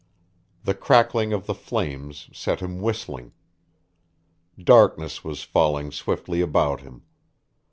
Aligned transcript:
The 0.63 0.73
crackling 0.73 1.31
of 1.31 1.45
the 1.45 1.53
flames 1.53 2.27
set 2.33 2.59
him 2.59 2.81
whistling. 2.81 3.33
Darkness 4.57 5.23
was 5.23 5.43
falling 5.43 5.91
swiftly 5.91 6.41
about 6.41 6.81
him. 6.81 7.03